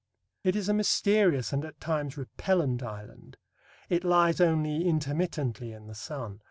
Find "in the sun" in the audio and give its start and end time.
5.73-6.39